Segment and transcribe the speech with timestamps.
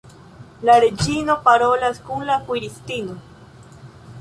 [0.69, 3.19] La reĝino parolas kun la kuiristino.